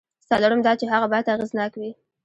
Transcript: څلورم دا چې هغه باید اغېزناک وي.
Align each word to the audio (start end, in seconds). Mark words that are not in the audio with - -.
څلورم 0.29 0.59
دا 0.63 0.71
چې 0.79 0.85
هغه 0.93 1.07
باید 1.13 1.31
اغېزناک 1.35 1.71
وي. 1.79 1.91